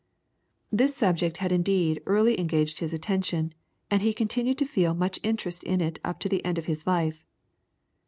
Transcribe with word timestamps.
This 0.71 0.95
subject 0.95 1.37
had 1.37 1.51
indeed 1.51 2.01
early 2.07 2.39
engaged 2.39 2.79
his 2.79 2.91
attention, 2.91 3.53
and 3.91 4.01
he 4.01 4.13
continued 4.13 4.57
to 4.57 4.65
feel 4.65 4.95
much 4.95 5.19
interest 5.21 5.61
in 5.63 5.79
it 5.79 5.99
up 6.03 6.19
to 6.21 6.27
the 6.27 6.43
end 6.43 6.57
of 6.57 6.65
his 6.65 6.87
life. 6.87 7.23